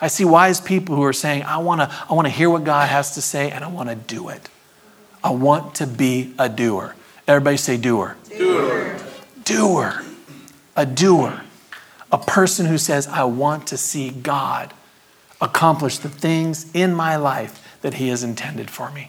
I 0.01 0.09
see 0.09 0.25
wise 0.25 0.61
people 0.61 0.97
who 0.97 1.03
are 1.05 1.13
saying, 1.13 1.45
I 1.45 1.59
want 1.59 1.81
to 1.81 1.97
I 2.09 2.13
wanna 2.13 2.29
hear 2.29 2.51
what 2.51 2.65
God 2.65 2.89
has 2.89 3.15
to 3.15 3.23
say 3.23 3.51
and 3.51 3.65
I 3.65 3.69
want 3.69 3.89
to 3.89 3.95
do 3.95 4.29
it. 4.29 4.49
I 5.23 5.31
want 5.31 5.77
to 5.77 5.87
be 5.87 6.35
a 6.39 6.49
doer. 6.49 6.95
Everybody 7.27 7.57
say 7.57 7.79
doer. 7.79 8.17
Doer. 8.37 8.99
Doer. 9.45 10.03
A 10.77 10.85
doer. 10.85 11.44
A 12.15 12.19
person 12.19 12.67
who 12.67 12.79
says, 12.79 13.09
I 13.09 13.25
want 13.25 13.67
to 13.67 13.77
see 13.77 14.09
God 14.09 14.73
accomplish 15.41 15.99
the 15.99 16.09
things 16.09 16.71
in 16.73 16.95
my 16.95 17.17
life 17.17 17.77
that 17.83 17.95
He 17.95 18.07
has 18.07 18.23
intended 18.23 18.71
for 18.71 18.89
me. 18.93 19.09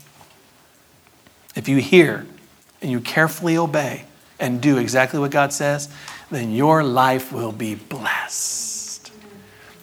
If 1.56 1.70
you 1.70 1.78
hear 1.78 2.26
and 2.82 2.90
you 2.90 3.00
carefully 3.00 3.58
obey 3.58 4.06
and 4.40 4.60
do 4.60 4.80
exactly 4.80 5.20
what 5.20 5.30
God 5.30 5.54
says, 5.54 5.88
then 6.32 6.52
your 6.52 6.84
life 6.84 7.32
will 7.32 7.52
be 7.52 7.76
blessed. 7.76 9.12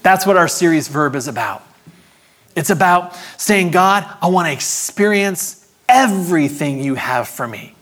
That's 0.02 0.26
what 0.26 0.37
our 0.37 0.49
series 0.49 0.88
verb 0.88 1.14
is 1.14 1.29
about. 1.29 1.62
It's 2.57 2.71
about 2.71 3.17
saying, 3.37 3.71
God, 3.71 4.05
I 4.21 4.26
want 4.26 4.49
to 4.49 4.52
experience 4.52 5.73
everything 5.88 6.83
you 6.83 6.97
have 6.97 7.29
for 7.29 7.47
me. 7.47 7.76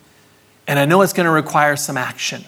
And 0.66 0.78
I 0.78 0.84
know 0.84 1.00
it's 1.00 1.14
going 1.14 1.24
to 1.24 1.32
require 1.32 1.76
some 1.76 1.96
action. 1.96 2.44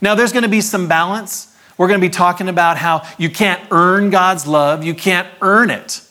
Now, 0.00 0.14
there's 0.14 0.32
going 0.32 0.44
to 0.44 0.48
be 0.48 0.60
some 0.60 0.86
balance. 0.86 1.52
We're 1.78 1.88
going 1.88 2.00
to 2.00 2.06
be 2.06 2.12
talking 2.12 2.48
about 2.48 2.76
how 2.76 3.06
you 3.16 3.30
can't 3.30 3.62
earn 3.70 4.10
God's 4.10 4.46
love, 4.46 4.84
you 4.84 4.94
can't 4.94 5.28
earn 5.40 5.70
it. 5.70 6.02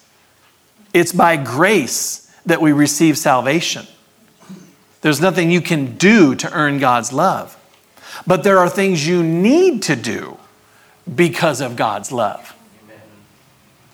It's 0.93 1.11
by 1.11 1.35
grace 1.35 2.23
that 2.45 2.61
we 2.61 2.71
receive 2.71 3.17
salvation. 3.17 3.85
There's 5.01 5.21
nothing 5.21 5.51
you 5.51 5.61
can 5.61 5.97
do 5.97 6.33
to 6.35 6.51
earn 6.51 6.79
God's 6.79 7.13
love. 7.13 7.55
But 8.25 8.43
there 8.43 8.57
are 8.57 8.69
things 8.69 9.05
you 9.07 9.21
need 9.21 9.83
to 9.83 9.95
do 9.95 10.37
because 11.13 11.61
of 11.61 11.75
God's 11.75 12.11
love. 12.11 12.55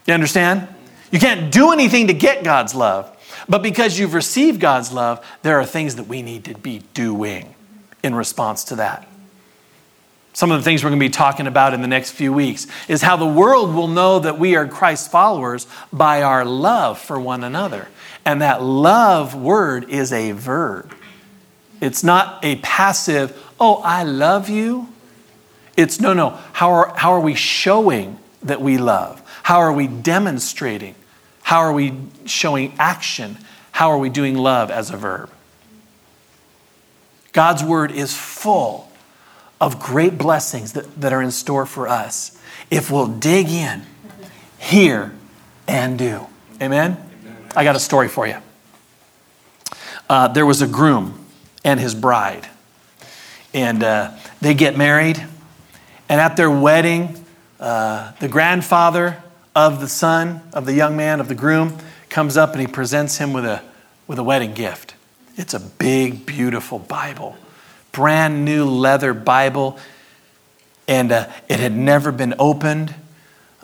You 0.06 0.14
understand? 0.14 0.68
You 1.12 1.20
can't 1.20 1.52
do 1.52 1.72
anything 1.72 2.08
to 2.08 2.14
get 2.14 2.44
God's 2.44 2.74
love. 2.74 3.10
But 3.50 3.62
because 3.62 4.00
you've 4.00 4.14
received 4.14 4.60
God's 4.60 4.92
love, 4.92 5.26
there 5.42 5.60
are 5.60 5.66
things 5.66 5.96
that 5.96 6.08
we 6.08 6.22
need 6.22 6.46
to 6.46 6.56
be 6.56 6.84
doing 6.94 7.54
in 8.04 8.16
response 8.16 8.64
to 8.66 8.78
that. 8.78 9.08
Some 10.34 10.52
of 10.52 10.60
the 10.60 10.64
things 10.64 10.84
we're 10.84 10.90
going 10.90 11.00
to 11.00 11.06
be 11.06 11.12
talking 11.12 11.46
about 11.46 11.76
in 11.76 11.82
the 11.82 11.88
next 11.88 12.12
few 12.12 12.34
weeks 12.34 12.66
is 12.88 13.04
how 13.04 13.16
the 13.16 13.28
world 13.28 13.76
will 13.76 13.88
know 13.88 14.18
that 14.18 14.40
we 14.40 14.56
are 14.56 14.68
Christ's 14.68 15.08
followers 15.08 15.68
by 15.92 16.24
our 16.24 16.44
love 16.44 17.00
for 17.00 17.20
one 17.20 17.44
another. 17.44 17.88
And 18.26 18.42
that 18.42 18.64
love 18.64 19.36
word 19.36 19.90
is 19.90 20.12
a 20.12 20.32
verb. 20.32 20.96
It's 21.82 22.04
not 22.04 22.44
a 22.44 22.56
passive, 22.58 23.40
oh, 23.60 23.76
I 23.84 24.04
love 24.04 24.50
you. 24.50 24.88
It's 25.78 26.00
no, 26.00 26.14
no. 26.14 26.40
How 26.54 26.72
are, 26.72 26.94
how 26.96 27.14
are 27.14 27.20
we 27.20 27.36
showing 27.36 28.18
that 28.42 28.60
we 28.60 28.80
love? 28.80 29.22
How 29.44 29.60
are 29.60 29.74
we 29.74 29.86
demonstrating? 29.88 30.96
How 31.44 31.60
are 31.60 31.74
we 31.74 31.94
showing 32.26 32.74
action? 32.80 33.38
How 33.72 33.92
are 33.92 33.98
we 34.00 34.10
doing 34.10 34.36
love 34.36 34.72
as 34.72 34.90
a 34.90 34.98
verb? 34.98 35.30
God's 37.34 37.64
word 37.64 37.92
is 37.92 38.16
full 38.16 38.90
of 39.64 39.80
great 39.80 40.18
blessings 40.18 40.74
that, 40.74 41.00
that 41.00 41.14
are 41.14 41.22
in 41.22 41.32
store 41.32 41.66
for 41.66 41.88
us 41.88 42.38
if 42.70 42.92
we'll 42.92 43.08
dig 43.08 43.48
in, 43.48 43.82
hear, 44.60 45.14
and 45.68 45.98
do. 45.98 46.28
Amen? 46.62 46.98
I 47.56 47.64
got 47.64 47.76
a 47.76 47.80
story 47.80 48.10
for 48.10 48.28
you. 48.28 48.38
Uh, 50.10 50.28
there 50.28 50.46
was 50.46 50.62
a 50.62 50.68
groom 50.68 51.26
and 51.64 51.80
his 51.80 51.96
bride, 51.96 52.48
and 53.54 53.84
uh, 53.84 54.12
they 54.42 54.54
get 54.54 54.78
married. 54.78 55.26
And 56.10 56.20
at 56.20 56.36
their 56.36 56.52
wedding, 56.52 57.24
uh, 57.60 58.12
the 58.20 58.28
grandfather 58.28 59.24
of 59.56 59.80
the 59.80 59.88
son, 59.88 60.42
of 60.52 60.66
the 60.66 60.74
young 60.74 60.98
man, 60.98 61.22
of 61.22 61.30
the 61.30 61.36
groom, 61.36 61.78
comes 62.10 62.36
up 62.36 62.52
and 62.52 62.60
he 62.60 62.68
presents 62.68 63.18
him 63.18 63.32
with 63.32 63.46
a, 63.46 63.62
with 64.08 64.20
a 64.20 64.24
wedding 64.24 64.54
gift. 64.54 64.96
It's 65.38 65.54
a 65.54 65.60
big, 65.60 66.26
beautiful 66.26 66.80
Bible, 66.80 67.38
brand 67.94 68.44
new 68.44 68.66
leather 68.66 69.14
Bible, 69.14 69.80
and 70.88 71.14
uh, 71.14 71.30
it 71.48 71.62
had 71.62 71.72
never 71.72 72.12
been 72.12 72.36
opened. 72.38 72.94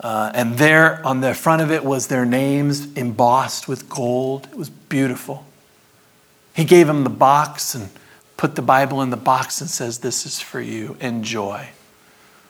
Uh, 0.00 0.32
and 0.34 0.56
there 0.56 1.04
on 1.06 1.20
the 1.20 1.34
front 1.34 1.60
of 1.60 1.70
it 1.70 1.84
was 1.84 2.06
their 2.06 2.24
names 2.24 2.90
embossed 2.94 3.68
with 3.68 3.90
gold. 3.90 4.48
It 4.50 4.56
was 4.56 4.70
beautiful. 4.70 5.44
He 6.54 6.64
gave 6.64 6.88
him 6.88 7.04
the 7.04 7.10
box 7.10 7.74
and 7.74 7.90
put 8.38 8.54
the 8.54 8.62
Bible 8.62 9.02
in 9.02 9.10
the 9.10 9.18
box 9.18 9.60
and 9.60 9.68
says, 9.68 9.98
This 9.98 10.24
is 10.24 10.40
for 10.40 10.60
you. 10.60 10.96
Enjoy. 11.00 11.68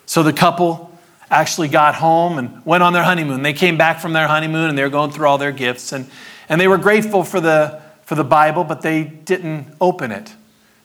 So 0.07 0.23
the 0.23 0.33
couple 0.33 0.97
actually 1.31 1.69
got 1.69 1.97
home 1.97 2.39
and 2.39 2.65
went 2.65 2.83
on 2.83 2.93
their 2.93 3.03
honeymoon. 3.03 3.43
They 3.43 3.53
came 3.53 3.77
back 3.77 4.01
from 4.01 4.13
their 4.13 4.29
honeymoon 4.29 4.69
and 4.69 4.79
they 4.79 4.83
were 4.83 4.89
going 4.89 5.11
through 5.11 5.27
all 5.27 5.39
their 5.39 5.53
gifts. 5.53 5.93
And, 5.93 6.09
and 6.49 6.61
they 6.61 6.69
were 6.69 6.79
grateful 6.79 7.25
for 7.25 7.41
the, 7.41 7.81
for 8.03 8.15
the 8.15 8.25
Bible, 8.25 8.65
but 8.65 8.83
they 8.83 9.05
didn't 9.05 9.67
open 9.81 10.11
it, 10.13 10.35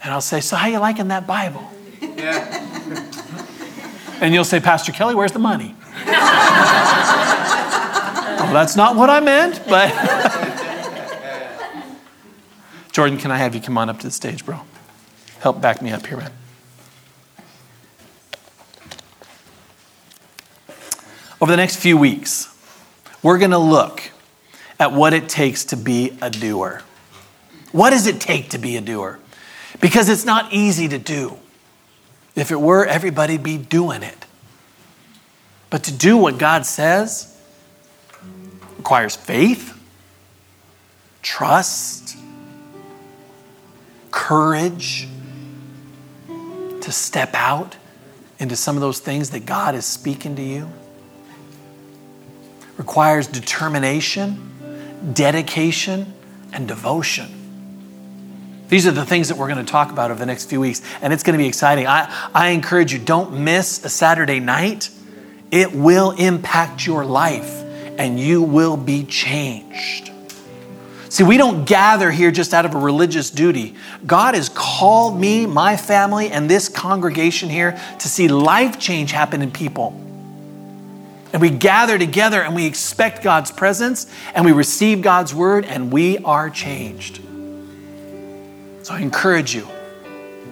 and 0.00 0.12
I'll 0.12 0.20
say, 0.20 0.40
So, 0.40 0.54
how 0.54 0.68
you 0.68 0.78
liking 0.78 1.08
that 1.08 1.26
Bible? 1.26 1.68
Yeah. 2.00 2.60
And 4.20 4.32
you'll 4.32 4.44
say, 4.44 4.60
Pastor 4.60 4.92
Kelly, 4.92 5.16
where's 5.16 5.32
the 5.32 5.40
money? 5.40 5.74
well, 6.06 6.14
that's 8.52 8.76
not 8.76 8.94
what 8.94 9.10
I 9.10 9.18
meant, 9.18 9.60
but. 9.68 9.90
Jordan, 12.92 13.18
can 13.18 13.32
I 13.32 13.38
have 13.38 13.56
you 13.56 13.60
come 13.60 13.76
on 13.76 13.90
up 13.90 13.98
to 13.98 14.06
the 14.06 14.12
stage, 14.12 14.46
bro? 14.46 14.60
Help 15.40 15.60
back 15.60 15.82
me 15.82 15.90
up 15.90 16.06
here, 16.06 16.18
man. 16.18 16.30
Over 21.40 21.50
the 21.50 21.56
next 21.56 21.78
few 21.78 21.98
weeks, 21.98 22.56
we're 23.20 23.38
going 23.38 23.50
to 23.50 23.58
look 23.58 24.12
at 24.78 24.92
what 24.92 25.12
it 25.12 25.28
takes 25.28 25.64
to 25.64 25.76
be 25.76 26.16
a 26.22 26.30
doer. 26.30 26.84
What 27.72 27.90
does 27.90 28.06
it 28.06 28.20
take 28.20 28.50
to 28.50 28.58
be 28.58 28.76
a 28.76 28.80
doer? 28.80 29.18
Because 29.80 30.08
it's 30.08 30.24
not 30.24 30.52
easy 30.52 30.88
to 30.88 30.98
do. 30.98 31.38
If 32.36 32.50
it 32.50 32.60
were, 32.60 32.86
everybody'd 32.86 33.42
be 33.42 33.58
doing 33.58 34.02
it. 34.02 34.26
But 35.70 35.84
to 35.84 35.92
do 35.92 36.16
what 36.16 36.38
God 36.38 36.66
says 36.66 37.34
requires 38.76 39.16
faith, 39.16 39.78
trust, 41.22 42.16
courage 44.10 45.08
to 46.82 46.92
step 46.92 47.30
out 47.34 47.76
into 48.38 48.56
some 48.56 48.76
of 48.76 48.80
those 48.80 48.98
things 48.98 49.30
that 49.30 49.46
God 49.46 49.74
is 49.74 49.86
speaking 49.86 50.36
to 50.36 50.42
you. 50.42 50.68
Requires 52.76 53.26
determination, 53.26 55.12
dedication, 55.14 56.12
and 56.52 56.66
devotion. 56.66 57.41
These 58.72 58.86
are 58.86 58.90
the 58.90 59.04
things 59.04 59.28
that 59.28 59.36
we're 59.36 59.48
going 59.48 59.62
to 59.62 59.70
talk 59.70 59.92
about 59.92 60.10
over 60.10 60.18
the 60.18 60.24
next 60.24 60.46
few 60.46 60.58
weeks, 60.58 60.80
and 61.02 61.12
it's 61.12 61.22
going 61.22 61.34
to 61.34 61.38
be 61.38 61.46
exciting. 61.46 61.86
I, 61.86 62.10
I 62.34 62.48
encourage 62.52 62.90
you, 62.90 62.98
don't 62.98 63.40
miss 63.44 63.84
a 63.84 63.90
Saturday 63.90 64.40
night. 64.40 64.88
It 65.50 65.74
will 65.74 66.12
impact 66.12 66.86
your 66.86 67.04
life, 67.04 67.52
and 67.98 68.18
you 68.18 68.42
will 68.42 68.78
be 68.78 69.04
changed. 69.04 70.10
See, 71.10 71.22
we 71.22 71.36
don't 71.36 71.66
gather 71.66 72.10
here 72.10 72.30
just 72.30 72.54
out 72.54 72.64
of 72.64 72.74
a 72.74 72.78
religious 72.78 73.28
duty. 73.28 73.74
God 74.06 74.34
has 74.34 74.48
called 74.48 75.20
me, 75.20 75.44
my 75.44 75.76
family, 75.76 76.30
and 76.30 76.48
this 76.48 76.70
congregation 76.70 77.50
here 77.50 77.78
to 77.98 78.08
see 78.08 78.26
life 78.26 78.78
change 78.78 79.12
happen 79.12 79.42
in 79.42 79.50
people. 79.50 79.90
And 81.34 81.42
we 81.42 81.50
gather 81.50 81.98
together 81.98 82.40
and 82.40 82.54
we 82.54 82.64
expect 82.64 83.22
God's 83.22 83.50
presence 83.50 84.10
and 84.34 84.46
we 84.46 84.52
receive 84.52 85.02
God's 85.02 85.34
word 85.34 85.66
and 85.66 85.92
we 85.92 86.16
are 86.20 86.48
changed. 86.48 87.20
So 88.82 88.94
I 88.94 89.00
encourage 89.00 89.54
you 89.54 89.68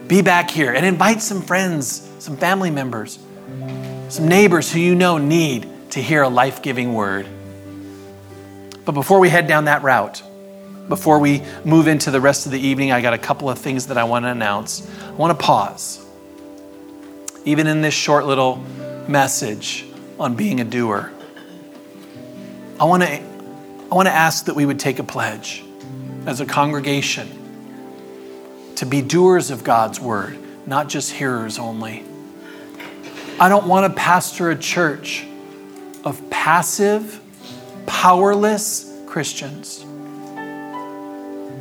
be 0.07 0.21
back 0.21 0.49
here 0.49 0.73
and 0.73 0.85
invite 0.85 1.21
some 1.21 1.41
friends, 1.41 2.09
some 2.19 2.35
family 2.35 2.69
members, 2.69 3.19
some 4.09 4.27
neighbors 4.27 4.71
who 4.71 4.79
you 4.79 4.95
know 4.95 5.17
need 5.17 5.69
to 5.91 6.01
hear 6.01 6.23
a 6.23 6.29
life 6.29 6.61
giving 6.61 6.93
word. 6.93 7.27
But 8.83 8.93
before 8.93 9.19
we 9.19 9.29
head 9.29 9.47
down 9.47 9.65
that 9.65 9.83
route, 9.83 10.23
before 10.89 11.19
we 11.19 11.43
move 11.63 11.87
into 11.87 12.11
the 12.11 12.19
rest 12.19 12.45
of 12.45 12.51
the 12.51 12.59
evening, 12.59 12.91
I 12.91 13.01
got 13.01 13.13
a 13.13 13.17
couple 13.17 13.49
of 13.49 13.59
things 13.59 13.87
that 13.87 13.97
I 13.97 14.03
want 14.05 14.25
to 14.25 14.29
announce. 14.29 14.85
I 15.07 15.11
want 15.11 15.37
to 15.37 15.45
pause. 15.45 16.05
Even 17.45 17.67
in 17.67 17.81
this 17.81 17.93
short 17.93 18.25
little 18.25 18.57
message 19.07 19.85
on 20.19 20.35
being 20.35 20.59
a 20.59 20.65
doer, 20.65 21.11
I 22.79 22.85
want 22.85 23.03
to, 23.03 23.09
I 23.09 23.95
want 23.95 24.07
to 24.07 24.13
ask 24.13 24.45
that 24.45 24.55
we 24.55 24.65
would 24.65 24.79
take 24.79 24.99
a 24.99 25.03
pledge 25.03 25.63
as 26.25 26.41
a 26.41 26.45
congregation 26.45 27.40
to 28.77 28.85
be 28.85 29.01
doers 29.01 29.51
of 29.51 29.63
God's 29.63 29.99
word, 29.99 30.37
not 30.65 30.89
just 30.89 31.11
hearers 31.11 31.59
only. 31.59 32.03
I 33.39 33.49
don't 33.49 33.67
want 33.67 33.91
to 33.91 33.99
pastor 33.99 34.51
a 34.51 34.55
church 34.55 35.25
of 36.03 36.29
passive, 36.29 37.19
powerless 37.85 38.91
Christians. 39.07 39.85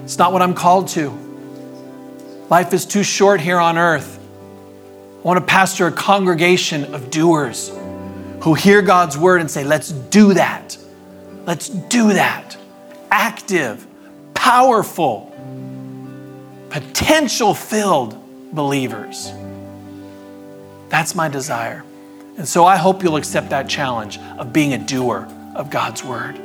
It's 0.05 0.19
not 0.19 0.33
what 0.33 0.43
I'm 0.43 0.55
called 0.55 0.89
to. 0.89 1.11
Life 2.49 2.73
is 2.75 2.85
too 2.85 3.03
short 3.03 3.41
here 3.41 3.59
on 3.59 3.79
earth. 3.79 4.19
I 4.19 5.23
want 5.23 5.39
to 5.39 5.45
pastor 5.45 5.87
a 5.87 5.93
congregation 5.93 6.95
of 6.95 7.11
doers 7.11 7.71
who 8.41 8.55
hear 8.55 8.83
God's 8.83 9.17
word 9.17 9.41
and 9.41 9.51
say, 9.51 9.65
let's 9.65 9.91
do 9.93 10.35
that. 10.35 10.77
Let's 11.47 11.69
do 11.69 12.13
that. 12.15 12.57
Active, 13.11 13.87
powerful, 14.35 15.35
potential 16.71 17.55
filled 17.55 18.17
believers. 18.53 19.33
That's 20.89 21.15
my 21.15 21.29
desire. 21.29 21.85
And 22.37 22.49
so 22.49 22.65
I 22.65 22.77
hope 22.77 23.03
you'll 23.03 23.17
accept 23.17 23.51
that 23.51 23.69
challenge 23.69 24.19
of 24.39 24.53
being 24.53 24.73
a 24.73 24.79
doer 24.79 25.29
of 25.55 25.71
God's 25.71 26.03
word. 26.03 26.41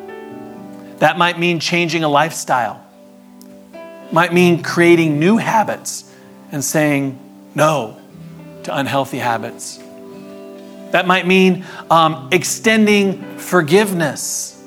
That 1.00 1.18
might 1.18 1.40
mean 1.40 1.60
changing 1.60 2.04
a 2.04 2.10
lifestyle, 2.10 2.84
might 4.12 4.34
mean 4.34 4.64
creating 4.64 5.20
new 5.20 5.38
habits 5.38 6.12
and 6.52 6.64
saying 6.64 7.20
no 7.54 7.98
to 8.64 8.76
unhealthy 8.76 9.18
habits. 9.18 9.80
That 10.92 11.08
might 11.08 11.28
mean 11.28 11.66
um, 11.90 12.30
extending 12.32 13.38
forgiveness. 13.38 14.64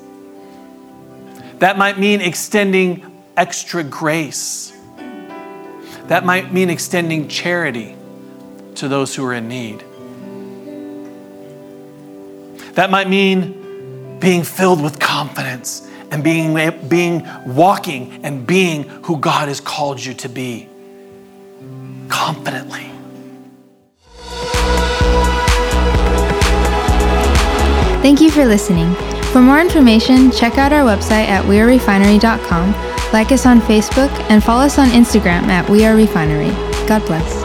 That 1.59 1.77
might 1.77 1.97
mean 1.97 2.21
extending 2.21 3.23
extra 3.35 3.83
grace. 3.83 4.71
That 6.09 6.25
might 6.25 6.51
mean 6.51 6.71
extending 6.71 7.27
charity 7.27 7.95
to 8.75 8.87
those 8.87 9.15
who 9.15 9.23
are 9.25 9.33
in 9.33 9.47
need. 9.47 9.83
That 12.73 12.89
might 12.89 13.07
mean 13.07 14.17
being 14.19 14.43
filled 14.43 14.81
with 14.81 14.99
confidence 14.99 15.87
and 16.09 16.23
being, 16.23 16.55
being 16.87 17.27
walking 17.45 18.25
and 18.25 18.47
being 18.47 18.83
who 19.03 19.17
God 19.17 19.49
has 19.49 19.61
called 19.61 20.03
you 20.03 20.15
to 20.15 20.29
be 20.29 20.67
confidently. 22.07 22.89
Thank 28.01 28.19
you 28.19 28.31
for 28.31 28.45
listening. 28.45 28.95
For 29.31 29.41
more 29.41 29.59
information, 29.59 30.31
check 30.31 30.57
out 30.57 30.73
our 30.73 30.83
website 30.83 31.27
at 31.27 31.45
wearerefinery.com, 31.45 32.73
like 33.13 33.31
us 33.31 33.45
on 33.45 33.61
Facebook, 33.61 34.11
and 34.29 34.43
follow 34.43 34.63
us 34.63 34.77
on 34.77 34.89
Instagram 34.89 35.43
at 35.47 35.69
We 35.69 35.85
Are 35.85 35.95
Refinery. 35.95 36.51
God 36.87 37.05
bless. 37.05 37.38